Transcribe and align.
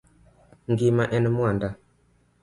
Ngima 0.71 1.03
en 1.15 1.25
mwanda. 1.35 1.69